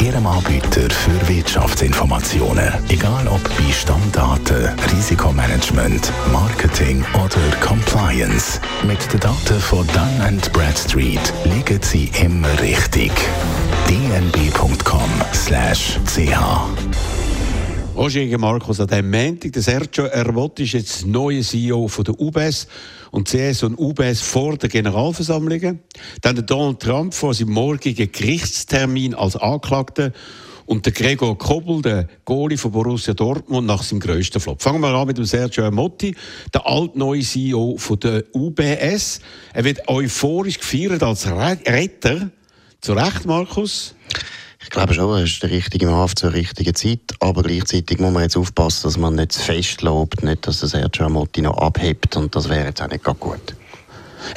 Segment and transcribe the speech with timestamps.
[0.00, 2.72] Ihrem Anbieter für Wirtschaftsinformationen.
[2.88, 8.60] Egal ob bei Stammdaten, Risikomanagement, Marketing oder Compliance.
[8.86, 13.12] Mit den Daten von Dun Bradstreet liegen Sie immer richtig.
[13.88, 14.78] dnb.com/ch
[17.98, 22.68] Roger Markus, an diesem Montag, der Sergio Ermotti ist jetzt neuer CEO von der UBS
[23.10, 25.80] und CS und UBS vor der Generalversammlung.
[26.20, 30.12] Dann der Donald Trump vor seinem morgigen Gerichtstermin als Anklagter
[30.66, 34.62] und der Gregor Kobel, der Goalie von Borussia Dortmund, nach seinem grössten Flop.
[34.62, 36.14] Fangen wir an mit dem Sergio Ermotti,
[36.54, 39.18] der altneue CEO von der UBS.
[39.52, 42.30] Er wird euphorisch gefeiert als Retter.
[42.80, 43.96] Zu Recht, Markus?
[44.68, 47.00] Ich glaube schon, er ist der richtige Mann zur richtigen Zeit.
[47.20, 50.68] Aber gleichzeitig muss man jetzt aufpassen, dass man nicht zu fest lobt, nicht, dass der
[50.68, 52.14] Sergio Amotti noch abhebt.
[52.16, 53.56] Und das wäre jetzt auch nicht gut.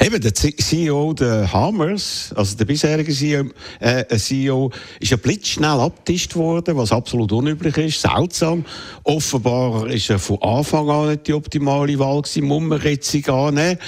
[0.00, 3.44] Eben, der CEO der Hammers, also der bisherige CEO,
[3.80, 8.64] äh, CEO ist ja blitzschnell abgetischt worden, was absolut unüblich ist, seltsam.
[9.04, 13.78] Offenbar ist er von Anfang an nicht die optimale Wahl gewesen, muss man jetzt annehmen.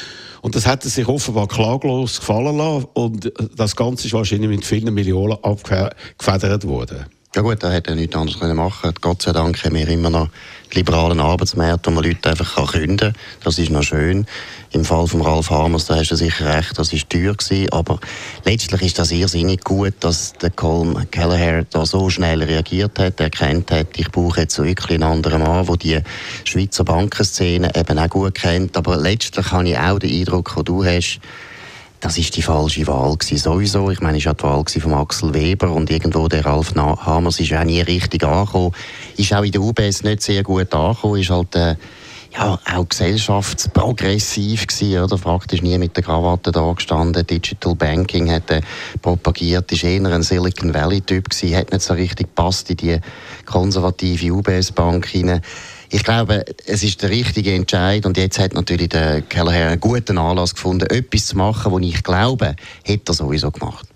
[0.42, 2.87] Und das hat er sich offenbar klaglos gefallen lassen.
[2.92, 7.06] Und das Ganze ist wahrscheinlich mit vielen Millionen abgefedert worden.
[7.35, 8.95] Ja gut, da hätte er nichts anderes machen können.
[9.01, 10.29] Gott sei Dank haben wir immer noch
[10.73, 13.15] liberalen Arbeitsmarkt, wo man Leute einfach kann künden kann.
[13.43, 14.25] Das ist noch schön.
[14.71, 17.99] Im Fall von Ralf Hamers, da hast du sicher recht, das war teuer gewesen, aber
[18.45, 23.73] letztlich ist das irrsinnig gut, dass der Colm Kelleher da so schnell reagiert hat, erkannt
[23.73, 26.01] hat, ich brauche jetzt wirklich einen anderen Mann, der die
[26.45, 30.85] Schweizer Bankenszene eben auch gut kennt, aber letztlich habe ich auch den Eindruck, den du
[30.85, 31.21] hast,
[32.05, 33.91] das ist die falsche Wahl gewesen, sowieso.
[33.91, 37.54] Ich meine, es war die Wahl von Axel Weber und irgendwo der Ralf Hamers ist
[37.54, 38.72] auch nie richtig angekommen.
[39.16, 41.76] Ist auch in der UBS nicht sehr gut angekommen, ist halt äh,
[42.34, 45.16] ja, auch gesellschaftsprogressiv gewesen, oder?
[45.16, 47.26] Praktisch nie mit der Krawatte da gestanden.
[47.26, 48.60] Digital Banking hat er
[49.00, 53.00] propagiert, ist eher ein Silicon Valley Typ gewesen, hat nicht so richtig gepasst in die
[53.47, 55.41] konservative UBS-Bank hinein.
[55.91, 60.19] Ich glaube, es ist der richtige Entscheid und jetzt hat natürlich der Kelleher einen guten
[60.19, 63.87] Anlass gefunden, etwas zu machen, was ich glaube, hätte er sowieso gemacht.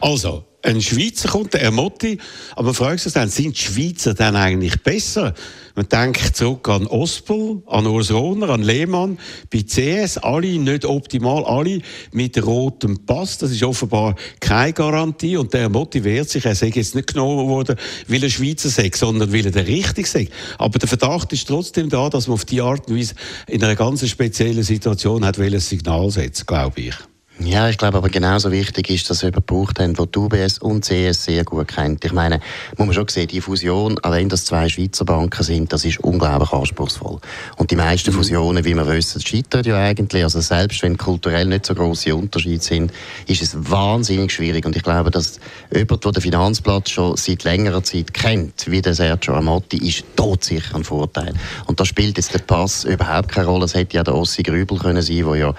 [0.00, 2.18] Also, ein Schweizer kommt, der Motti,
[2.52, 5.34] aber man fragt sich dann, sind die Schweizer dann eigentlich besser?
[5.76, 9.18] Man denkt zurück an Ospel, an Urs Rohner, an Lehmann,
[9.52, 11.80] bei CS, alle nicht optimal, alle
[12.12, 16.94] mit rotem Pass, das ist offenbar keine Garantie und der motiviert sich, er sei jetzt
[16.94, 17.76] nicht genommen worden,
[18.08, 20.28] weil er Schweizer sei, sondern weil er der Richtige sei.
[20.58, 23.14] Aber der Verdacht ist trotzdem da, dass man auf die Art und Weise
[23.48, 26.94] in einer ganz speziellen Situation hat, ein Signal setzen, glaube ich.
[27.40, 30.58] Ja, ich glaube aber genauso wichtig ist, dass wir jemanden gebraucht haben, der die UBS
[30.58, 32.04] und CS sehr gut kennt.
[32.04, 32.38] Ich meine,
[32.76, 35.98] muss man schon sehen, die Fusion, auch wenn das zwei Schweizer Banken sind, das ist
[35.98, 37.18] unglaublich anspruchsvoll.
[37.56, 38.14] Und die meisten mhm.
[38.14, 40.22] Fusionen, wie wir wissen, scheitern ja eigentlich.
[40.22, 42.92] Also selbst wenn kulturell nicht so große Unterschiede sind,
[43.26, 44.64] ist es wahnsinnig schwierig.
[44.64, 45.40] Und ich glaube, dass
[45.74, 50.44] jemand, der den Finanzplatz schon seit längerer Zeit kennt, wie der Sergio Amotti, ist dort
[50.44, 51.34] sicher ein Vorteil.
[51.66, 53.64] Und da spielt jetzt der Pass überhaupt keine Rolle.
[53.64, 55.54] Es hätte ja der Ossi Grübel können sein, der ja,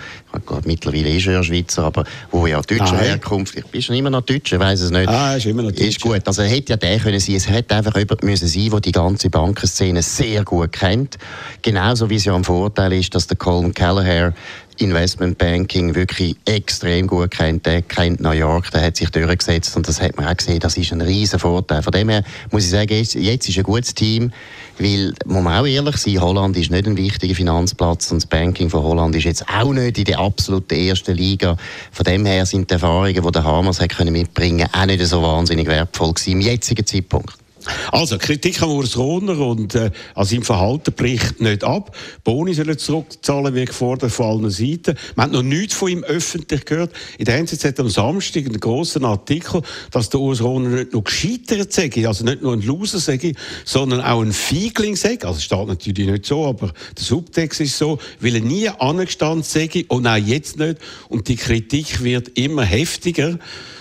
[0.64, 3.06] mittlerweile ist er ja Schweizer Schweizer, aber wo ja deutscher Nein.
[3.06, 5.08] Herkunft, ich bin schon immer noch Deutscher, weiß es nicht.
[5.08, 5.88] Ah, ist immer noch Deutscher.
[5.88, 8.80] Ist gut, also hätte ja der können sein, es hätte einfach jemand müssen sein, der
[8.80, 11.18] die ganze Bankenszene sehr gut kennt.
[11.62, 14.34] Genauso wie es ja ein Vorteil ist, dass der Colin Callagher
[14.78, 17.66] Investmentbanking wirklich extrem gut kennt.
[17.66, 20.78] Der kennt New York, der hat sich durchgesetzt und das hat man auch gesehen, das
[20.78, 21.82] ist ein riesen Vorteil.
[21.82, 24.32] Von dem her muss ich sagen, jetzt, ist ein gutes Team,
[24.80, 28.70] weil, muss man auch ehrlich sein, Holland ist nicht ein wichtiger Finanzplatz und das Banking
[28.70, 31.58] von Holland ist jetzt auch nicht in der absoluten ersten Liga.
[31.92, 35.22] Von dem her sind die Erfahrungen, die der Hamas hat können mitbringen, auch nicht so
[35.22, 37.45] wahnsinnig wertvoll gewesen im jetzigen Zeitpunkt.
[37.92, 41.96] Also, Kritik an Urs Rohner und äh, an seinem Verhalten bricht nicht ab.
[42.24, 44.96] Boni sollen zurückzahlen, wie gefordert, von allen Seiten.
[45.16, 46.94] Man hat noch nichts von ihm öffentlich gehört.
[47.18, 51.74] In der NZZ am Samstag einen grossen Artikel, dass der Urs Rohner nicht nur gescheitert
[51.74, 53.34] sei, also nicht nur ein Loser sei,
[53.64, 55.18] sondern auch ein Feigling sei.
[55.22, 59.86] Also, steht natürlich nicht so, aber der Subtext ist so, weil er nie angestanden sei
[59.88, 60.78] und auch jetzt nicht.
[61.10, 63.40] Und die Kritik wird immer heftiger.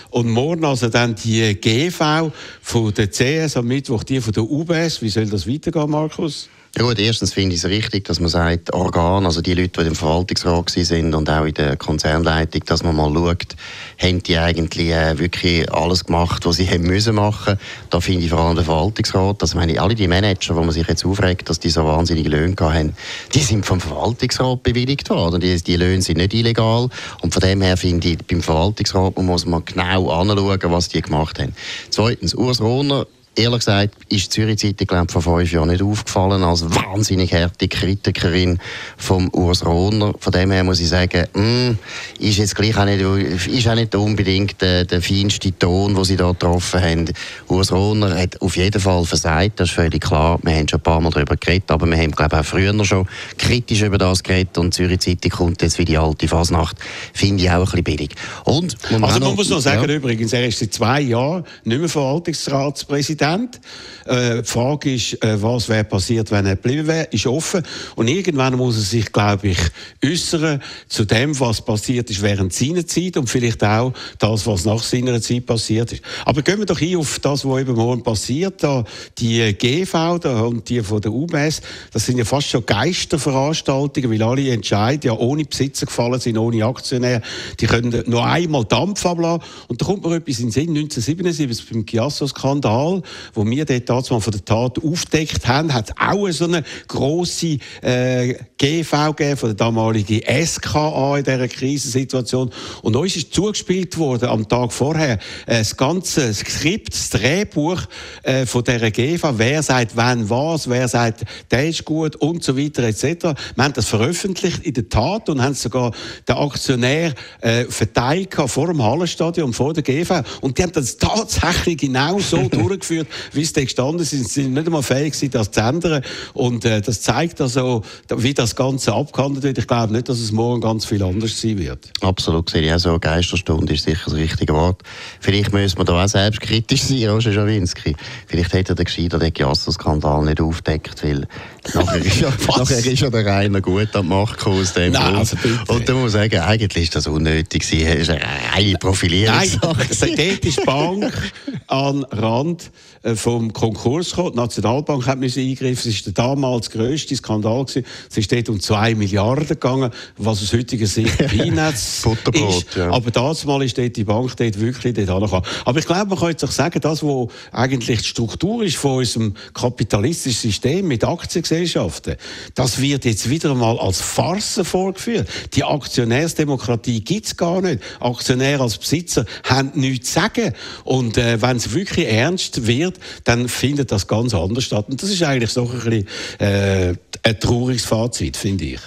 [0.09, 2.31] Und morgen also dann die GV
[2.61, 5.01] von der CS am Mittwoch, die von der UBS.
[5.01, 6.49] Wie soll das weitergehen, Markus?
[6.77, 9.87] Ja gut, erstens finde ich es richtig, dass man sagt, Organ, also die Leute, die
[9.87, 13.55] im Verwaltungsrat sind und auch in der Konzernleitung, dass man mal schaut,
[13.97, 17.57] haben die eigentlich äh, wirklich alles gemacht, was sie haben müssen machen.
[17.89, 20.85] Da finde ich vor allem der Verwaltungsrat, dass meine, alle die Manager, wo man sich
[20.85, 22.93] jetzt aufregt, dass die so wahnsinnige Löhne haben,
[23.33, 25.39] die sind vom Verwaltungsrat bewilligt worden.
[25.39, 26.89] Die, die Löhne sind nicht illegal
[27.21, 31.39] und von dem her finde ich, beim Verwaltungsrat muss man genau anschauen, was die gemacht
[31.39, 31.55] haben.
[31.89, 36.43] Zweitens, Urs Rohner ehrlich gesagt ist die Zürich Zeitung glaub, vor fünf Jahren nicht aufgefallen
[36.43, 38.59] als wahnsinnig harte Kritikerin
[38.97, 40.13] vom Urs Rohner.
[40.19, 41.77] Von dem her muss ich sagen, mh, mm,
[42.19, 46.15] ist jetzt gleich auch nicht, ist auch nicht unbedingt der, der feinste Ton, den sie
[46.15, 47.05] da getroffen haben.
[47.47, 50.39] Urs Rohner hat auf jeden Fall versagt, das ist völlig klar.
[50.43, 53.07] Wir haben schon ein paar Mal darüber geredet, aber wir haben glaube auch früher schon
[53.37, 56.77] kritisch über das geredet und die Zürich Zeitung kommt jetzt wie die alte Fasnacht.
[57.13, 58.15] Finde ich auch ein bisschen billig.
[58.45, 59.95] Und man also man muss noch sagen, ja.
[59.95, 63.59] übrigens, er ist seit zwei Jahren nicht mehr Verwaltungsratspräsident Präsident.
[64.05, 67.63] Äh, die Frage ist, äh, was wäre passiert, wenn er geblieben wäre, ist offen.
[67.95, 69.57] Und irgendwann muss er sich, glaube ich,
[70.03, 74.83] äußern zu dem, was passiert ist während seiner Zeit und vielleicht auch das, was nach
[74.83, 76.03] seiner Zeit passiert ist.
[76.23, 78.61] Aber gehen wir doch hier auf das, was eben morgen passiert.
[78.61, 78.83] Da,
[79.17, 81.61] die GV da, und die von der UBS,
[81.91, 86.63] das sind ja fast schon Geisterveranstaltungen, weil alle entscheiden, ja ohne Besitzer gefallen sind, ohne
[86.63, 87.23] Aktionäre.
[87.59, 89.41] Die können noch einmal Dampf ablassen.
[89.67, 93.01] Und da kommt mir etwas in den Sinn, 1977 beim Chiasso-Skandal,
[93.33, 97.57] wo wir dort mal von der Tat aufdeckt haben, hat es auch so eine grosse
[97.81, 102.51] äh, GV gegeben von der damaligen SKA in dieser Krisensituation.
[102.81, 105.13] Und uns ist zugespielt worden am Tag vorher
[105.45, 107.81] äh, das ganze Skript, das Drehbuch
[108.23, 112.57] äh, von dieser GV, wer sagt wann was, wer sagt, der ist gut und so
[112.57, 113.35] weiter etc.
[113.55, 115.91] Wir haben das veröffentlicht in der Tat und haben sogar
[116.27, 121.77] den Aktionär äh, verteilt vor dem Hallenstadion, vor der GV und die haben das tatsächlich
[121.77, 126.03] genau so durchgeführt wie es da gestanden sind, sind nicht einmal fähig das zu ändern.
[126.33, 127.83] Und äh, das zeigt also,
[128.15, 129.57] wie das Ganze abgehandelt wird.
[129.57, 131.91] Ich glaube nicht, dass es morgen ganz viel anders sein wird.
[132.01, 132.99] Absolut, sehe ich auch so.
[132.99, 134.81] Geisterstunde ist sicher das richtige Wort.
[135.19, 137.95] Vielleicht müssen wir da auch selbstkritisch sein, Roger Schawinski.
[138.27, 141.27] Vielleicht hätte der gescheiter den Giasso-Skandal nicht aufdeckt, weil
[141.73, 145.37] nachher ist ja, nachher ist ja der Rainer gut am Macht aus dem Nein, also
[145.67, 147.87] Und da muss sagen, eigentlich ist das unnötig gewesen.
[147.87, 148.21] Es ist eine
[148.53, 149.35] reine Profilierung.
[149.35, 151.11] Nein, dort ist die Bank
[151.67, 152.71] an Rand
[153.13, 154.31] vom Konkurs gekommen.
[154.31, 155.89] Die Nationalbank hat müssen eingreifen.
[155.89, 157.85] Es war der damals grösste Skandal gewesen.
[158.09, 162.03] Es ist dort um zwei Milliarden gegangen, was aus heutiger Sicht Peanuts
[162.33, 162.75] ist.
[162.75, 162.91] Ja.
[162.91, 165.45] Aber das Mal ist dort die Bank dort wirklich dort angekommen.
[165.65, 169.35] Aber ich glaube, man kann jetzt sagen, das, was eigentlich die Struktur ist von unserem
[169.53, 172.15] kapitalistischen System mit Aktiengesellschaften,
[172.55, 175.27] das wird jetzt wieder einmal als Farce vorgeführt.
[175.53, 177.81] Die Aktionärsdemokratie gibt es gar nicht.
[177.99, 180.53] Aktionäre als Besitzer haben nichts zu sagen.
[180.83, 184.85] Und äh, wenn es wirklich ernst wird, dann findet das ganz anders statt.
[184.89, 186.07] Und das ist eigentlich so ein bisschen
[186.39, 186.93] äh,
[187.23, 188.79] ein trauriges Fazit, finde ich.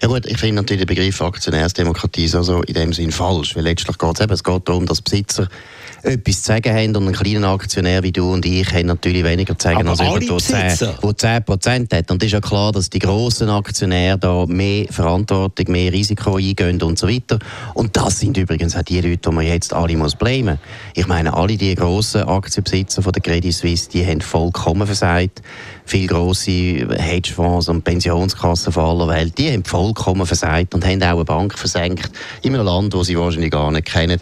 [0.00, 3.64] Ja gut, ich finde natürlich den Begriff Aktionärsdemokratie so, so in dem Sinn falsch, weil
[3.64, 5.48] letztlich geht es eben, es geht darum, dass Besitzer
[6.04, 9.58] etwas zu sagen haben und ein kleiner Aktionär wie du und ich haben natürlich weniger
[9.58, 12.10] zu sagen Aber als jemand, der 10, Prozent hat.
[12.10, 16.82] Und es ist ja klar, dass die grossen Aktionäre da mehr Verantwortung, mehr Risiko eingehen
[16.82, 17.38] und so weiter.
[17.74, 20.58] Und das sind übrigens auch die Leute, die man jetzt alle muss blamen.
[20.94, 25.42] Ich meine, alle die grossen Aktienbesitzer von der Credit Suisse, die haben vollkommen versagt
[25.84, 31.16] viele grosse Hedgefonds und Pensionskassen von aller Welt, die haben vollkommen versagt und haben auch
[31.16, 32.10] eine Bank versenkt
[32.42, 34.20] in einem Land, das sie wahrscheinlich gar nicht kennen.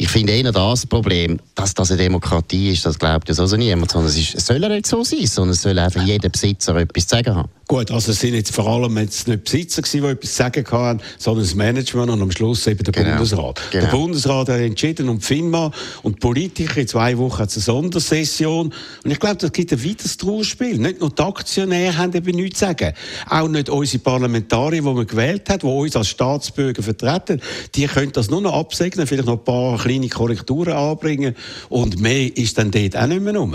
[0.00, 3.90] Ich finde eher das Problem, dass das eine Demokratie ist, das glaubt ja also niemand,
[3.90, 6.74] sondern es, ist, es soll ja nicht so sein, sondern es soll einfach jeder Besitzer
[6.76, 7.50] etwas zu sagen haben.
[7.70, 11.00] Gut, also es sind jetzt vor allem jetzt nicht Besitzer gewesen, die etwas sagen hatten,
[11.18, 13.10] sondern das Management und am Schluss eben der genau.
[13.10, 13.60] Bundesrat.
[13.70, 13.84] Genau.
[13.84, 15.70] Der Bundesrat hat entschieden und FINMA
[16.02, 18.74] und die Politiker, in zwei Wochen hat es eine Sondersession
[19.04, 20.78] und ich glaube, das gibt ein weiteres Trauerspiel.
[20.78, 22.92] Nicht nur die Aktionäre haben eben nichts zu sagen,
[23.28, 27.40] auch nicht unsere Parlamentarier, die wir gewählt haben, die uns als Staatsbürger vertreten,
[27.76, 31.36] die können das nur noch absegnen, vielleicht noch ein paar kleine Korrekturen anbringen
[31.68, 33.54] und mehr ist dann dort auch nicht mehr rum.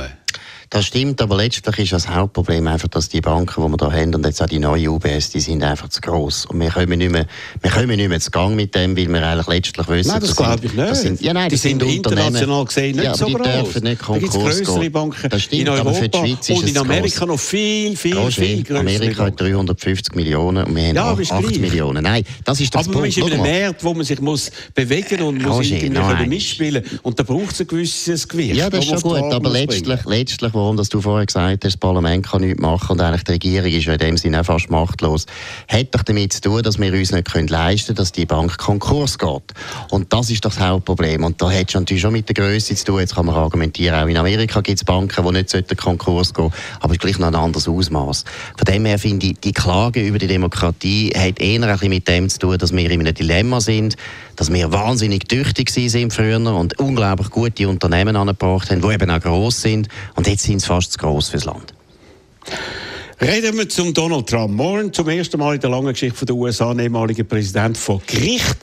[0.75, 4.13] Das stimmt, aber letztlich ist das Hauptproblem einfach, dass die Banken, die wir da haben,
[4.13, 6.45] und jetzt auch die neue UBS, die sind einfach zu gross.
[6.47, 7.27] Und wir kommen nicht mehr,
[7.61, 10.35] wir kommen nicht mehr zu Gang mit dem, weil wir eigentlich letztlich wissen, Nein, das
[10.35, 10.89] glaube ich nicht.
[10.89, 13.47] Das sind, ja, nein, die sind, sind international gesehen nicht ja, so die groß.
[13.47, 16.57] dürfen nicht Konkurs da größere Banken das stimmt, in Europa aber für die Schweiz ist
[16.57, 17.29] und in Amerika gross.
[17.29, 18.79] noch viel, viel, Roger, viel größer.
[18.81, 22.03] Amerika hat 350 Millionen und wir haben ja, 8, 8 Millionen.
[22.03, 23.17] Nein, das ist das aber Punkt.
[23.17, 26.83] man ist in einem Markt, wo man sich muss bewegen und muss Roger, irgendwie mitspielen
[27.01, 28.55] und da braucht es ein gewisses Gewicht.
[28.57, 31.75] Ja, das ist schon gut, aber letztlich, letztlich, wo Situation, dass du vorher gesagt hast,
[31.75, 35.25] das Parlament kann nichts machen und eigentlich die Regierung ist in dem Sinne fast machtlos,
[35.67, 38.57] hat doch damit zu tun, dass wir uns nicht können leisten können, dass die Bank
[38.57, 39.53] Konkurs geht.
[39.91, 41.23] Und das ist doch das Hauptproblem.
[41.23, 42.99] Und da hat es natürlich schon mit der Größe zu tun.
[42.99, 46.51] Jetzt kann man argumentieren, auch in Amerika gibt es Banken, die nicht sollten Konkurs gehen
[46.79, 48.23] aber es ist gleich noch ein anderes Ausmaß.
[48.57, 52.07] Von dem her finde ich, die Klage über die Demokratie hat eher ein bisschen mit
[52.07, 53.95] dem zu tun, dass wir in einem Dilemma sind,
[54.35, 59.21] dass wir wahnsinnig tüchtig sind früher und unglaublich gute Unternehmen angebracht haben, die eben auch
[59.21, 59.87] gross sind.
[60.15, 61.74] Und jetzt sind sie fast zu gross fürs Land.
[63.21, 64.53] Reden wir zum Donald Trump.
[64.55, 68.57] Morgen zum ersten Mal in der langen Geschichte der USA ein ehemaliger Präsident vor Gericht.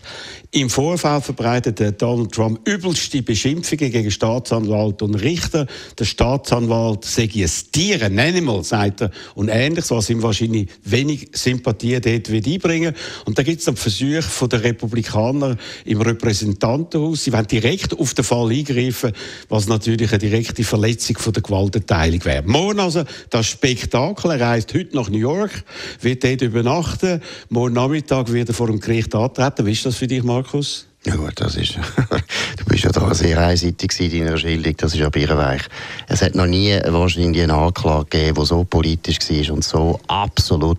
[0.55, 5.67] Im Vorfall verbreitete Donald Trump übelste Beschimpfungen gegen Staatsanwalt und Richter.
[5.99, 11.31] Der Staatsanwalt sei ein Tier, ein Animal, sagt er, und ähnliches, was ihm wahrscheinlich wenig
[11.33, 12.95] Sympathie dort wird einbringen.
[13.25, 17.25] Und da gibt es dann Versuche von den Republikanern im Repräsentantenhaus.
[17.25, 19.13] Sie wollen direkt auf den Fall eingreifen,
[19.49, 22.43] was natürlich eine direkte Verletzung von der Gewaltenteilung wäre.
[22.43, 24.33] Morgen also das Spektakel.
[24.53, 25.65] Reist heute nach New York,
[26.03, 27.23] wird dort übernachten.
[27.49, 29.65] Morgen Nachmittag wird er vor dem Gericht antreten.
[29.65, 30.43] Wie ist das für dich, Mark?
[30.43, 30.87] Markus?
[31.07, 31.77] Ja gut, das ist,
[32.59, 35.63] du bist ja da sehr einseitig in deiner Schilderung, das ist ja birrenweich.
[36.09, 40.79] Es hat noch nie wahrscheinlich eine Anklage gegeben, die so politisch war und so absolut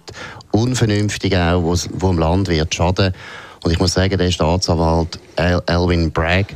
[0.52, 3.14] unvernünftig auch, wo, im Land wird schaden.
[3.64, 6.54] Und ich muss sagen, der Staatsanwalt Elwin Bragg,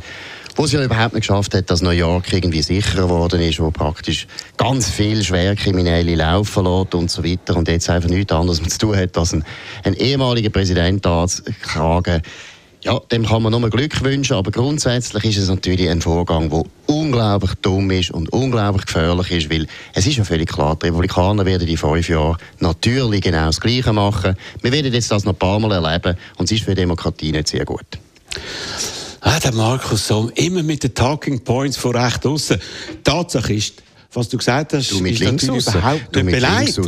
[0.58, 3.70] wo es ja überhaupt nicht geschafft hat, dass New York irgendwie sicherer geworden ist, wo
[3.70, 4.26] praktisch
[4.58, 8.98] ganz viel Schwerkriminelle laufen lässt und so weiter und jetzt einfach nichts anderes zu tun
[8.98, 9.46] hat, als ein,
[9.84, 12.24] ein ehemaliger Präsident anzuklagen,
[12.82, 16.64] ja, dem kann man nur Glück wünschen, aber grundsätzlich ist es natürlich ein Vorgang, der
[16.88, 21.46] unglaublich dumm ist und unglaublich gefährlich ist, weil es ist ja völlig klar, die Republikaner
[21.46, 24.36] werden in fünf Jahren natürlich genau das Gleiche machen.
[24.62, 27.32] Wir werden jetzt das noch ein paar Mal erleben und es ist für die Demokratie
[27.32, 27.86] nicht sehr gut.
[29.22, 32.60] Ah, der Markus Somm, immer mit den Talking Points von rechts außen.
[33.04, 33.82] Tatsache ist,
[34.14, 36.80] was du gesagt hast, du mit ist links natürlich überhaupt nicht beleidigt.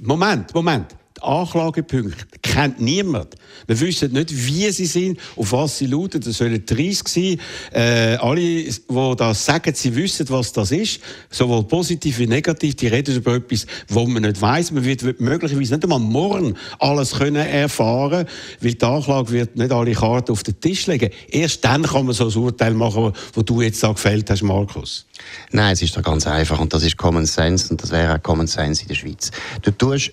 [0.00, 0.94] Moment, Moment.
[1.24, 3.34] Anklagepunkte kennt niemand.
[3.66, 6.20] Wir wissen nicht, wie sie sind, auf was sie lauten.
[6.20, 7.40] Das sollen 30 sein.
[7.72, 8.72] Äh, alle, die
[9.16, 11.00] das sagen, sie wissen, was das ist.
[11.30, 12.76] Sowohl positiv wie negativ.
[12.76, 14.72] Die reden über etwas, wo man nicht weiß.
[14.72, 18.26] Man wird möglicherweise nicht einmal morgen alles können erfahren,
[18.60, 21.10] weil die Anklage wird nicht alle Karten auf den Tisch legen.
[21.28, 25.06] Erst dann kann man so ein Urteil machen, wo du jetzt da gefällt hast, Markus.
[25.50, 28.22] Nein, es ist doch ganz einfach und das ist Common Sense und das wäre auch
[28.22, 29.30] Common Sense in der Schweiz.
[29.62, 30.12] Du tust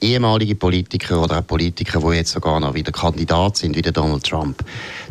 [0.00, 4.24] ehemalige Politiker oder auch Politiker, die jetzt sogar noch wieder Kandidat sind, wie der Donald
[4.24, 4.64] Trump.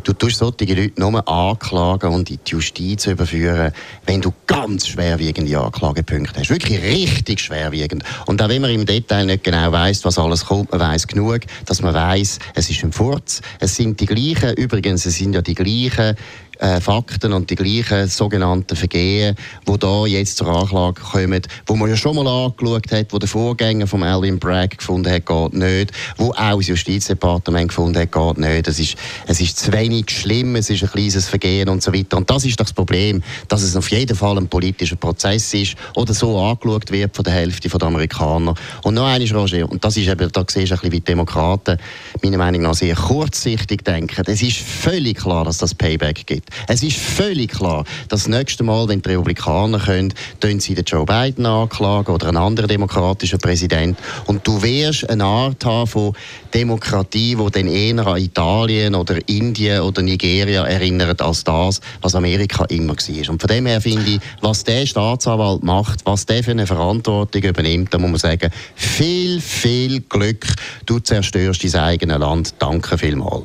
[0.04, 3.72] Du tust solche Leute nur anklagen und in die Justiz überführen,
[4.06, 6.50] wenn du ganz schwerwiegende Anklagepunkte hast.
[6.50, 8.04] Wirklich richtig schwerwiegend.
[8.26, 11.40] Und auch wenn man im Detail nicht genau weiß, was alles kommt, man weiß genug,
[11.66, 13.40] dass man weiß, es ist ein Furz.
[13.60, 16.16] Es sind die gleichen, übrigens, es sind ja die gleichen
[16.58, 19.36] äh, Fakten und die gleichen sogenannten Vergehen,
[19.66, 23.28] die da jetzt zur Anklage kommen, wo man ja schon mal angeschaut hat, wo der
[23.28, 28.38] Vorgänger von Alvin Bragg gefunden hat, geht nicht, wo auch das Justizdepartement gefunden hat, geht
[28.38, 28.68] nicht.
[28.68, 28.96] Es ist,
[29.26, 32.16] es ist zu wenig schlimm, es ist ein kleines Vergehen und so weiter.
[32.16, 36.14] Und das ist das Problem, dass es auf jeden Fall ein politischer Prozess ist oder
[36.14, 38.54] so angeschaut wird von der Hälfte der Amerikaner.
[38.82, 41.04] Und noch eines, Roger, und das ist eben, da siehst du ein bisschen, wie die
[41.04, 41.78] Demokraten
[42.22, 44.24] meiner Meinung nach sehr kurzsichtig denken.
[44.26, 46.47] Es ist völlig klar, dass das Payback gibt.
[46.66, 50.84] Es ist völlig klar, dass das nächste Mal, wenn die Republikaner können, tun sie den
[50.84, 53.98] Joe Biden anklagen oder einen anderen demokratischen Präsident.
[54.26, 56.12] Und du wirst eine Art haben von
[56.52, 62.64] Demokratie, die dann eher an Italien oder Indien oder Nigeria erinnert als das, was Amerika
[62.66, 63.30] immer war.
[63.30, 67.42] Und von dem her finde ich, was der Staatsanwalt macht, was der für eine Verantwortung
[67.42, 70.46] übernimmt, da muss man sagen, viel, viel Glück.
[70.86, 72.54] Du zerstörst dein eigenes Land.
[72.58, 73.44] Danke vielmals.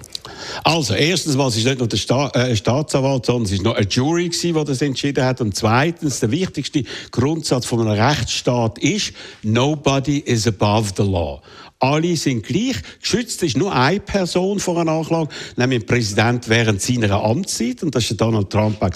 [0.63, 3.75] Also, erstens mal, es ist nicht nur der Sta äh, Staatsanwalt, sondern es ist noch
[3.75, 5.41] eine Jury gewesen, die das entschieden hat.
[5.41, 11.41] Und zweitens, der wichtigste Grundsatz von einem Rechtsstaat ist, nobody is above the law
[11.83, 12.77] alle sind gleich.
[13.01, 17.83] Geschützt ist nur eine Person vor einer Anklage, nämlich der Präsident während seiner Amtszeit.
[17.83, 18.91] Und das war Donald Trump auch.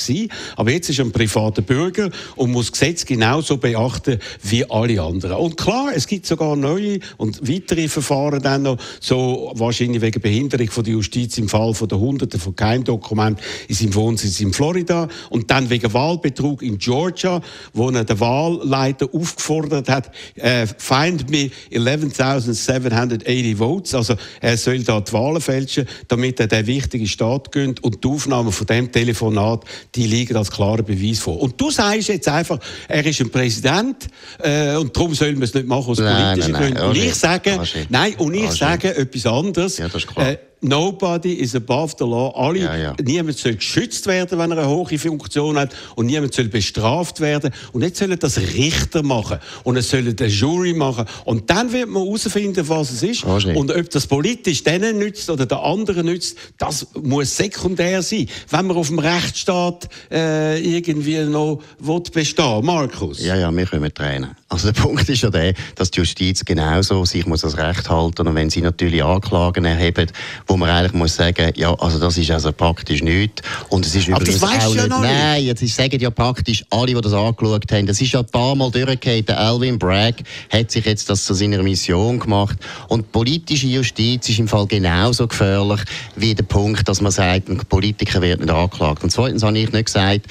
[0.56, 5.38] Aber jetzt ist er ein privater Bürger und muss Gesetz genauso beachten wie alle anderen.
[5.38, 10.70] Und klar, es gibt sogar neue und weitere Verfahren dann noch, so wahrscheinlich wegen Behinderung
[10.70, 15.10] von der Justiz im Fall von der Hunderten von Keimdokumenten in seinem Wohnsitz in Florida
[15.29, 17.41] und dann wegen Wahlbetrug in Georgia,
[17.74, 23.93] wo er den Wahlleiter aufgefordert hat, äh, find me 11.700 780 Votes.
[23.93, 27.84] Also er soll da die Wahlen fälschen, damit er den wichtigen Staat gönnt.
[27.84, 29.63] Und die Aufnahmen von dem Telefonat,
[29.96, 31.41] die liegen als klarer Beweis vor.
[31.41, 34.07] Und du sagst jetzt einfach, er ist ein Präsident
[34.39, 36.81] äh, und darum soll man es nicht machen aus politischen Gründen.
[36.81, 39.77] Und ich sage, nein, und ich sage etwas anderes.
[39.77, 40.29] Ja, das ist klar.
[40.31, 42.34] Äh, nobody is above the law.
[42.36, 42.96] Alle, Ja, ja.
[43.02, 47.54] Niemand soll geschützt werden, wenn er eine hohe Funktion hat und niemand soll bestraft werden.
[47.74, 51.90] Und jetzt sollen das Richter machen und es sollen eine Jury machen und dann wird
[51.90, 56.38] man herausfinden, was es ist und ob das politisch denen nützt oder der anderen nützt,
[56.58, 63.24] das muss sekundär sein, wenn man auf dem Rechtsstaat äh, irgendwie noch will bestehen Markus.
[63.24, 64.32] Ja, ja, wir können tränen.
[64.50, 68.27] Also der Punkt ist ja der, dass die Justiz genauso sich muss das Recht halten
[68.27, 70.10] und wenn sie natürlich Anklagen erheben,
[70.48, 73.42] wo man eigentlich muss sagen, ja, also das ist also praktisch nichts.
[73.68, 76.10] Und es ist Aber das übrigens weisst auch ja nicht, nein, jetzt ist- sagen ja
[76.10, 79.77] praktisch alle, die das angeschaut haben, das ist ja ein paar Mal durchgegangen, der Alvin
[79.77, 82.58] Bragg hat sich jetzt das zu seiner Mission gemacht.
[82.88, 85.82] Und politische Justiz ist im Fall genauso gefährlich
[86.16, 89.04] wie der Punkt, dass man sagt, ein Politiker wird nicht angeklagt.
[89.04, 90.22] Und zweitens habe ich nicht gesagt,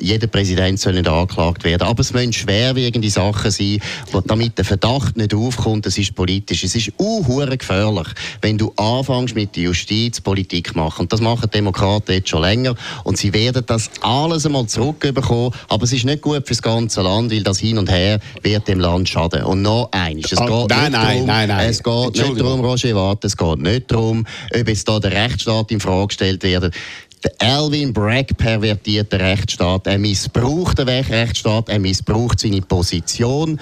[0.00, 3.65] jeder Präsident soll nicht angeklagt werden, aber es müssen schwerwiegende Sachen sein,
[4.12, 6.64] wo- damit der Verdacht nicht aufkommt, es ist politisch.
[6.64, 8.08] Es ist unhure gefährlich,
[8.42, 11.02] wenn du anfängst mit der Justiz Politik machen.
[11.02, 12.74] Und das machen Demokraten jetzt schon länger.
[13.04, 15.52] Und sie werden das alles einmal zurückbekommen.
[15.68, 18.66] Aber es ist nicht gut für das ganze Land, weil das hin und her wird
[18.68, 19.42] dem Land schaden.
[19.44, 20.32] Und noch eins.
[20.32, 21.68] Es Ah, geht nein, nicht nein, darum, nein, nein.
[21.70, 25.70] Es geht nicht darum, Roger Warte, es geht nicht darum, ob jetzt da der Rechtsstaat
[25.70, 26.74] in Frage gestellt wird.
[27.38, 29.86] Alvin Bragg pervertiert den Rechtsstaat.
[29.86, 33.58] Er missbraucht den Rechtsstaat, er missbraucht seine Position,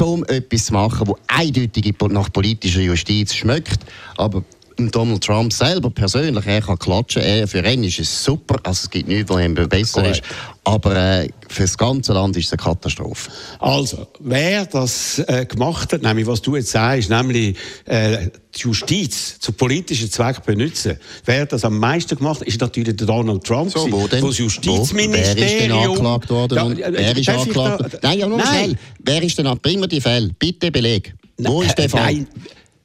[0.00, 3.80] um etwas zu machen, das eindeutig nach politischer Justiz schmeckt.
[4.16, 4.44] Aber
[4.76, 8.90] Donald Trump selber persönlich, er kann klatschen, er, für ihn ist es super, also es
[8.90, 10.22] gibt nichts, was ihm besser ist.
[10.64, 13.30] Aber äh, für das ganze Land ist es eine Katastrophe.
[13.58, 19.40] Also, wer das äh, gemacht hat, nämlich was du jetzt sagst, nämlich äh, die Justiz
[19.40, 23.72] zu politischen Zwecken benutzen, wer das am meisten gemacht hat, ist natürlich der Donald Trump.
[23.72, 24.22] So, wo denn?
[24.22, 24.42] wo das Wo?
[24.44, 25.36] Justizministerium...
[25.36, 26.54] Wer ist denn angeklagt worden?
[26.56, 27.94] Ja, und äh, wer ist angeklagt?
[27.94, 28.46] da- Nein, ja, nur Nein.
[28.64, 28.78] schnell.
[29.00, 29.58] Wer ist denn an?
[29.60, 30.30] Bring mir die Fälle.
[30.38, 31.12] Bitte Beleg.
[31.38, 32.02] Wo ist der Äh, Fall?
[32.14, 32.26] Nein.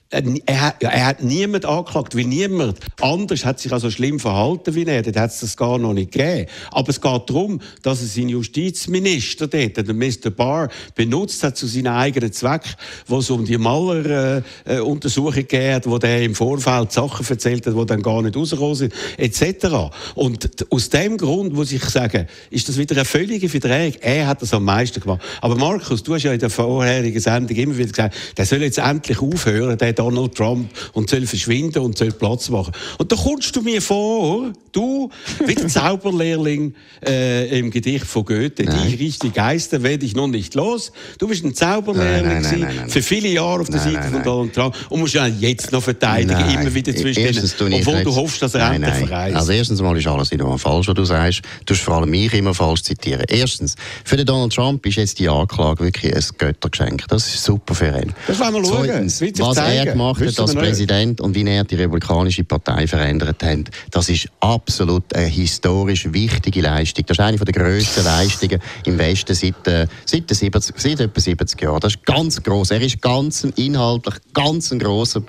[0.10, 4.74] Er, er, hat- er hat niemand angeklagt, weil niemand anders hat sich also schlimm verhalten
[4.74, 5.02] wie er.
[5.02, 6.48] Dort hat es das gar noch nicht gegeben.
[6.72, 10.30] Aber es geht darum, dass er seinen Justizminister dort, den Mr.
[10.30, 12.62] Barr, benutzt hat zu seinen eigenen Zweck,
[13.06, 18.02] wo es um die Maler-Untersuchung geht, wo der im Vorfeld Sachen erzählt hat, die dann
[18.02, 19.92] gar nicht rausgekommen sind, etc.
[20.16, 23.94] Und aus dem Grund muss ich sagen, ist das wieder eine völlige Verdrehung.
[24.00, 25.22] Er hat das am meisten gemacht.
[25.42, 28.78] Aber Markus, du hast ja in der vorherigen Sendung immer wieder gesagt, der soll jetzt
[28.78, 32.72] endlich aufhören, der Donald Trump, und soll verschwinden und soll Platz machen.
[32.98, 35.10] Und da kommst du mir vor, du,
[35.46, 35.68] wie der
[36.08, 36.74] Zauberlehrling
[37.06, 38.78] äh, im Gedicht von Goethe, Nein.
[38.90, 40.92] die richtige Geister werde ich noch nicht los.
[41.20, 44.24] Du bist ein Zauberlehrling Nein, nein, für viele Jahre auf der Seite von.
[44.24, 48.10] Donald Trump und musst ihn jetzt noch verteidigen, immer wieder zwischen Erstens denen, obwohl du
[48.10, 49.36] jetzt- hoffst, dass er endlich verreist.
[49.36, 51.42] Also erstens mal ist alles wieder falsch, was du sagst.
[51.66, 53.24] Du hast vor allem mich immer falsch zitieren.
[53.28, 57.06] Erstens, für den Donald Trump ist jetzt die Anklage wirklich ein Göttergeschenk.
[57.10, 58.14] Das ist super für ihn.
[58.28, 58.86] Das wollen wir schauen.
[58.88, 59.87] Zweitens, sich was er.
[59.92, 60.56] Gemacht hat als.
[60.56, 66.62] Präsident und wie er die republikanische Partei verändert hat, das ist absolut eine historisch wichtige
[66.62, 67.06] Leistung.
[67.08, 71.20] Das ist eine der grössten Leistungen im Westen seit, äh, seit, den 70, seit etwa
[71.20, 71.80] 70 Jahren.
[71.80, 72.72] Das ist ganz groß.
[72.72, 75.24] Er ist ganz ein, inhaltlich ganz ein grosser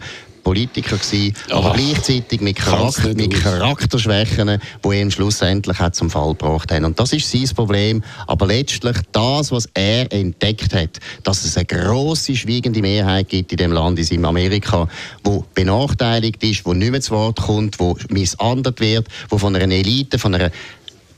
[0.49, 3.35] Politiker gewesen, aber Ach, gleichzeitig mit, Charakter, mit.
[3.35, 6.87] Charakterschwächen, die ihn schlussendlich hat zum Fall gebracht haben.
[6.87, 8.03] Und das ist sein Problem.
[8.27, 13.59] Aber letztlich das, was er entdeckt hat, dass es eine grosse schweigende Mehrheit gibt in
[13.59, 14.89] dem Land, in Amerika,
[15.23, 19.75] wo benachteiligt ist, wo nicht mehr zu Wort kommt, wo missandert wird, wo von einer
[19.75, 20.51] Elite, von einer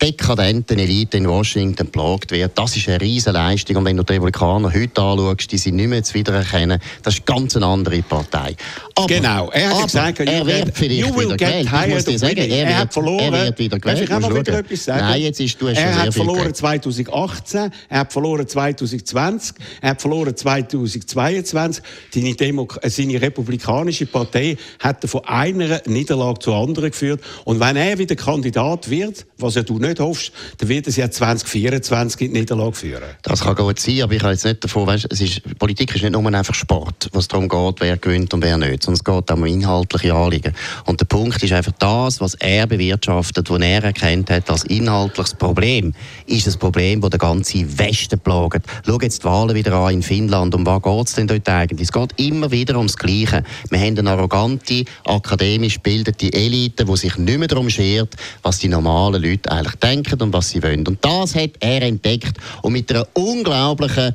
[0.03, 2.57] dekadenten Elite in Washington plagt wird.
[2.57, 3.77] Das ist eine riesige Leistung.
[3.77, 6.81] Und wenn du die Republikaner heute anschaust, die sind nicht mehr zu wiedererkennen.
[7.03, 8.57] Das ist ganz eine andere Partei.
[8.95, 11.69] Aber, Genau, er hat gesagt, er wird vielleicht wieder gewählt.
[11.87, 13.35] Ich muss dir sagen, er, Er hat verloren.
[13.35, 14.11] Er wird wieder ich gewählt.
[14.11, 15.01] Musst mal wieder etwas sagen?
[15.01, 16.57] Nein, jetzt ist, du hast er schon sehr hat verloren geredet.
[16.57, 21.85] 2018, er hat verloren 2020, er hat verloren 2022.
[22.15, 27.21] Seine, Demo äh, seine republikanische Partei hat er von einer Niederlage zur anderen geführt.
[27.45, 31.11] Und wenn er wieder Kandidat wird, was ja du nicht hoffst, dann wird es ja
[31.11, 33.03] 2024 in die Niederlage führen.
[33.23, 36.03] Das kann gut sein, aber ich habe jetzt nicht davon, weißt, es ist, Politik ist
[36.03, 39.31] nicht nur einfach Sport, was darum geht, wer gewinnt und wer nicht, sondern es geht
[39.33, 40.55] auch um inhaltliche Anliegen.
[40.87, 45.35] Und der Punkt ist einfach das, was er bewirtschaftet, was er erkannt hat als inhaltliches
[45.35, 45.95] Problem,
[46.27, 48.67] ist ein Problem, das den ganzen Westen plagt.
[48.87, 51.89] Schau jetzt die Wahlen wieder an in Finnland, um was geht es denn dort eigentlich?
[51.89, 53.43] Es geht immer wieder ums Gleiche.
[53.71, 58.69] Wir haben eine arrogante, akademisch gebildete Elite, die sich nicht mehr darum schert, was die
[58.69, 60.87] normalen Leute eigentlich denken und was sie wollen.
[60.87, 64.15] Und das hat er entdeckt und mit einer unglaublichen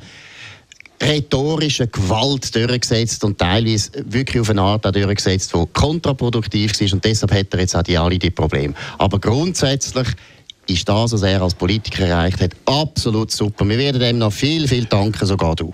[1.02, 7.32] rhetorische Gewalt durchgesetzt und teilweise wirklich auf eine Art durchgesetzt, die kontraproduktiv war und deshalb
[7.32, 8.74] hat er jetzt auch die alle die Probleme.
[8.98, 10.08] Aber grundsätzlich
[10.68, 13.68] ist das, was er als Politiker erreicht hat, absolut super.
[13.68, 15.72] Wir werden ihm noch viel, viel danken, sogar du.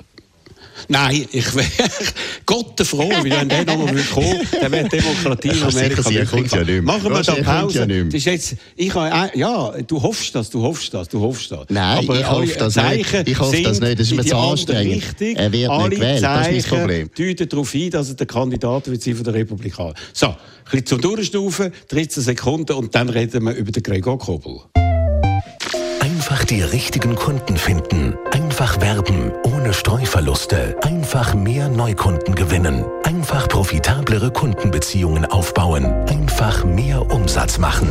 [0.89, 1.67] Nein, ich wäre
[2.47, 6.65] Gott froh, weil wenn der nochmal kommen dann wäre Demokratie in Amerika sicher, kommt ja
[6.65, 7.87] nicht Machen wir da Pause.
[7.89, 11.51] Ja das ist jetzt, ich habe, ja, du hoffst das, du hoffst das, du hoffst
[11.51, 11.67] das.
[11.69, 13.29] Nein, Aber ich hoffe das nicht.
[13.29, 14.97] Ich hoffe das nicht, das ist mir zu anstrengend.
[14.97, 15.39] Richtig.
[15.39, 17.11] Er wird Alle nicht gewählt, das ist mein Problem.
[17.17, 19.95] deuten darauf ein, dass er der Kandidat wird sein von der Republikaner.
[20.13, 20.37] So, ein
[20.71, 24.61] bisschen zum Durchstufen, 13 Sekunden und dann reden wir über den Gregor Kobel.
[26.33, 28.17] Einfach die richtigen Kunden finden.
[28.31, 30.75] Einfach werben, ohne Streuverluste.
[30.81, 32.87] Einfach mehr Neukunden gewinnen.
[33.03, 35.85] Einfach profitablere Kundenbeziehungen aufbauen.
[36.09, 37.91] Einfach mehr Umsatz machen.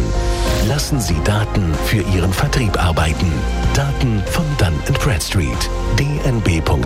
[0.68, 3.32] Lassen Sie Daten für Ihren Vertrieb arbeiten.
[3.76, 5.70] Daten von Dun Bradstreet.
[6.00, 6.82] dnb.com/ch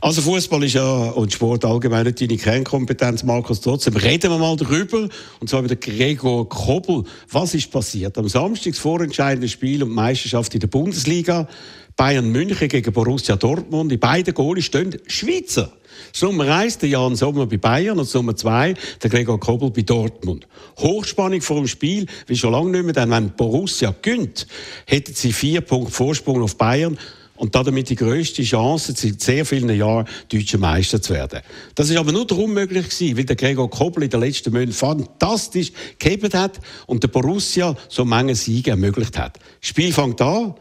[0.00, 3.60] also Fußball ist ja und Sport allgemein nicht deine Kernkompetenz, Markus.
[3.60, 5.08] Trotzdem reden wir mal darüber.
[5.40, 7.04] Und zwar über den Gregor Kobel.
[7.30, 8.16] Was ist passiert?
[8.16, 11.48] Am Samstag das vorentscheidende Spiel die Meisterschaft in der Bundesliga.
[11.96, 13.90] Bayern München gegen Borussia Dortmund.
[13.90, 15.72] Die beiden Goalie stehen Schweizer.
[16.20, 20.46] Nummer 1, der Jan Sommer bei Bayern und Nummer 2, der Gregor Kobel bei Dortmund.
[20.78, 24.46] Hochspannung vor dem Spiel, wie schon lange nicht mehr, denn wenn Borussia gönnt,
[24.86, 26.96] hätten sie vier Punkte Vorsprung auf Bayern
[27.38, 31.40] und damit die grösste Chance, seit sehr vielen Jahren deutscher Meister zu werden.
[31.74, 34.72] Das ist aber nur darum möglich gewesen, weil der Gregor Kobel in den letzten Monaten
[34.72, 39.38] fantastisch gehebt hat und der Borussia so Menge Siege ermöglicht hat.
[39.60, 40.54] Das Spiel fängt an.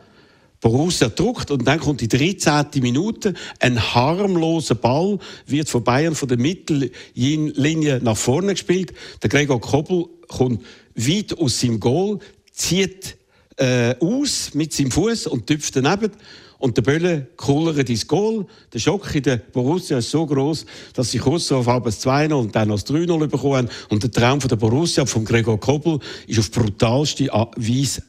[0.60, 2.82] Borussia druckt und dann kommt die 13.
[2.82, 3.34] Minute.
[3.60, 8.94] Ein harmloser Ball wird von Bayern von der Mittellinie nach vorne gespielt.
[9.22, 10.64] Der Gregor Kobel kommt
[10.96, 12.20] weit aus seinem Goal,
[12.52, 13.18] zieht
[13.58, 16.12] äh, aus mit seinem Fuß und tüpft daneben.
[16.60, 18.46] Und der Bölle kullert ins Goal.
[18.74, 22.56] Der Schock in der Borussia ist so groß, dass sie kurz darauf ab 2-0 und
[22.56, 23.70] dann das 3-0 bekommen haben.
[23.90, 28.02] Und der Traum von der Borussia, von Gregor Kobel, ist auf brutalste Weise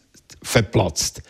[0.43, 1.23] verplatzt.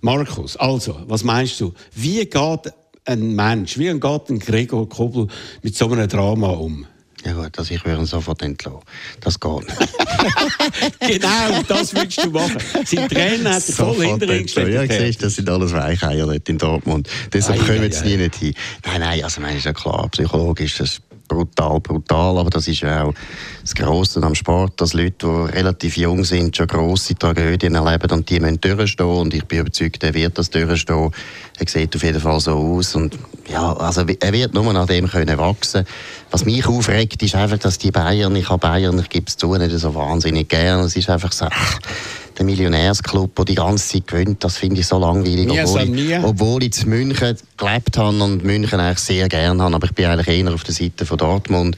[0.00, 1.72] Markus, also, was meinst du?
[1.94, 2.72] Wie geht
[3.04, 5.28] ein Mensch, wie geht ein Gregor Kobel
[5.62, 6.86] mit so einem Drama um?
[7.24, 8.80] Ja gut, also ich würde ihn sofort entlassen.
[9.20, 9.78] Das geht nicht.
[11.00, 12.58] genau, das willst du machen.
[12.84, 14.90] Sein Trainer hat voll hinter ihm gestellt.
[14.90, 17.08] Ja, siehst, das sind alles Weicheier dort in Dortmund.
[17.32, 18.54] Deshalb ei, kommen sie nie nicht hin.
[18.84, 21.00] Nein, nein, also meine ist ja klar, psychologisch, das
[21.34, 22.38] brutal, brutal.
[22.38, 23.14] Aber das ist ja auch
[23.62, 28.30] das Grosse am Sport, dass Leute, die relativ jung sind, schon grosse Tragödien erleben und
[28.30, 29.06] die müssen durchstehen.
[29.06, 31.10] Und ich bin überzeugt, er wird das durchstehen.
[31.58, 32.94] Er sieht auf jeden Fall so aus.
[32.94, 33.18] Und
[33.50, 35.86] ja, also er wird nur nach dem können wachsen.
[36.30, 39.54] Was mich aufregt, ist einfach, dass die Bayern, ich habe Bayern, ich gebe es zu,
[39.54, 40.80] nicht so wahnsinnig gern.
[40.80, 41.46] Es ist einfach so,
[42.38, 45.46] der Millionärsclub, der die ganze Zeit gewinnt, das finde ich so langweilig.
[45.46, 49.74] Nie obwohl, ich, obwohl ich in München gelebt habe und München eigentlich sehr gerne habe,
[49.74, 51.76] aber ich bin eigentlich eher auf der Seite von Dortmund.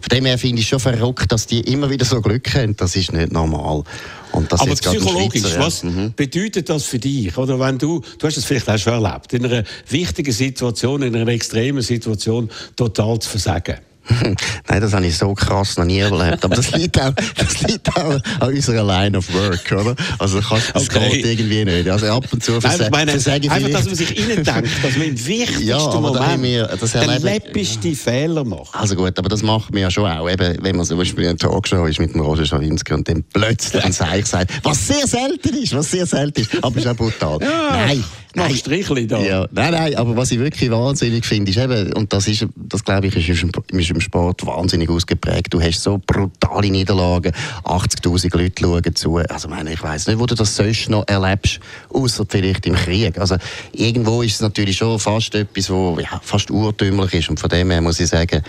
[0.00, 2.76] Von dem her finde ich es schon verrückt, dass die immer wieder so Glück haben.
[2.76, 3.84] Das ist nicht normal.
[4.32, 5.82] Aber psychologisch, Schweizer, was.
[5.82, 6.14] Mhm.
[6.16, 7.36] bedeutet das für dich?
[7.36, 11.14] Oder wenn du, du hast es vielleicht auch schon erlebt, in einer wichtigen Situation, in
[11.14, 13.76] einer extremen Situation total zu versagen?
[14.68, 16.44] Nein, das habe ich so krass noch nie erlebt.
[16.44, 19.94] Aber das liegt auch, das liegt auch an unserer Line of Work, oder?
[20.18, 21.10] Also das okay.
[21.10, 21.88] geht irgendwie nicht.
[21.88, 25.26] Also ab und zu ich meine, einfach, dass man sich innen denkt, dass man im
[25.26, 28.74] wichtigsten ja, aber Moment wir, das den läppigen Fehler macht.
[28.74, 30.28] Also gut, aber das macht man ja schon auch.
[30.28, 33.24] Eben, wenn man zum Beispiel in einer Talkshow ist mit dem Roger Schawinski und dann
[33.32, 36.96] plötzlich ein Seich sagt, was sehr selten ist, was sehr selten ist, aber ist auch
[36.96, 37.38] brutal.
[37.40, 37.86] Ja.
[37.86, 38.04] Nein.
[38.34, 39.20] Nein, Strichli da.
[39.20, 42.82] Ja, nein, nein, aber was ich wirklich wahnsinnig finde, ist eben, und das ist, das
[42.82, 45.52] glaube ich, ist im, ist im Sport wahnsinnig ausgeprägt.
[45.52, 47.32] Du hast so brutale Niederlagen,
[47.64, 49.16] 80.000 Leute schauen zu.
[49.16, 53.18] Also, meine, ich weiß nicht, wo du das sonst noch erlebst, außer vielleicht im Krieg.
[53.18, 53.36] Also,
[53.72, 57.28] irgendwo ist es natürlich schon fast etwas, wo ja, fast urtümlich ist.
[57.28, 58.42] Und von dem her muss ich sagen,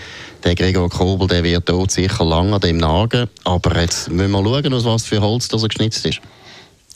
[0.43, 3.27] der Gregor Kobel, der wird dort sicher lange an dem nagen.
[3.43, 6.21] Aber jetzt müssen wir schauen, aus was für Holz das er geschnitzt ist.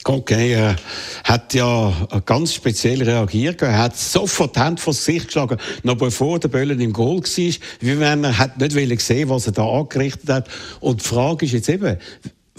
[0.04, 0.76] Okay, er
[1.24, 1.92] hat ja
[2.24, 3.60] ganz speziell reagiert.
[3.62, 7.54] Er hat sofort die Hand vor sich geschlagen, noch bevor der Böllen im Goal war.
[7.80, 10.48] Wie wenn er hat nicht sehen was er da angerichtet hat.
[10.80, 11.98] Und die Frage ist jetzt eben,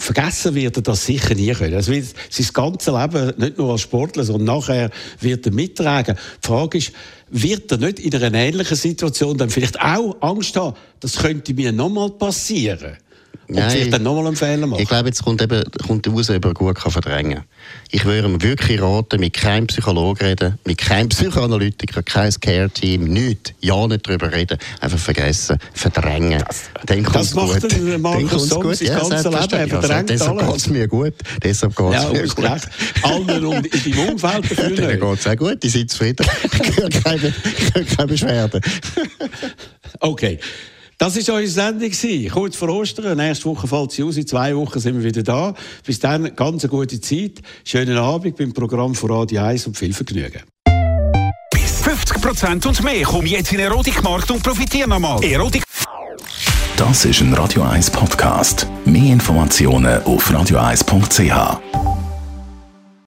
[0.00, 1.74] vergessen wird er das sicher nie können.
[1.74, 6.16] Also sein ganzes Leben, nicht nur als Sportler, sondern nachher wird er mittragen.
[6.42, 6.92] Die Frage ist,
[7.30, 11.72] wird er nicht in einer ähnlichen Situation dann vielleicht auch Angst haben, das könnte mir
[11.72, 12.96] nochmal passieren?
[13.50, 14.80] Und Nein, vielleicht dann nochmal einen Fehler machen.
[14.80, 17.44] Ich glaube, jetzt kommt, eben, kommt raus, ob er gut kann verdrängen kann.
[17.90, 23.52] Ich würde ihm wirklich raten, mit keinem Psychologen reden, mit keinem Psychoanalytiker, kein Care-Team, nichts.
[23.60, 24.56] Ja, nicht darüber reden.
[24.80, 26.44] Einfach vergessen, verdrängen.
[26.46, 27.72] Das, dann das macht gut.
[27.72, 29.52] der Markus Somm sein ja, ganzes Leben.
[29.52, 31.14] Er verdrängt also, deshalb geht es mir gut.
[31.42, 32.44] Deshalb geht es ja, mir gut.
[32.44, 32.68] Recht.
[33.02, 36.24] Allen um, in deinem Umfeld dafür ja, Dann geht es auch gut, die sind zufrieden.
[36.52, 37.34] ich höre keine,
[37.96, 38.60] keine Beschwerden.
[39.98, 40.38] okay.
[41.00, 42.30] Das war unsere Sendung.
[42.30, 43.16] Kurz vor Ostern.
[43.16, 44.18] Nächste Woche fällt sie aus.
[44.18, 45.54] In zwei Wochen sind wir wieder da.
[45.82, 47.40] Bis dann, ganz eine gute Zeit.
[47.64, 50.42] Schönen Abend beim Programm von Radio 1 und viel Vergnügen.
[50.68, 53.02] 10% und mehr.
[53.04, 55.24] Komm jetzt in den Erotikmarkt und profitiere nochmal.
[55.24, 55.62] Erotik.
[56.76, 58.66] Das ist ein Radio 1 Podcast.
[58.84, 62.09] Mehr Informationen auf radio1.ch.